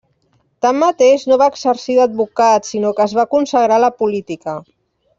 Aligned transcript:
Tanmateix, 0.65 1.25
no 1.33 1.37
va 1.41 1.49
exercir 1.53 1.99
d'advocat, 1.99 2.71
sinó 2.73 2.97
que 3.01 3.07
es 3.09 3.17
va 3.23 3.29
consagrar 3.37 3.79
a 3.81 3.85
la 3.89 3.95
política. 4.05 4.61